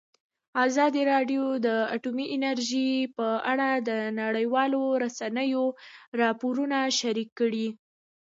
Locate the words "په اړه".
3.17-3.69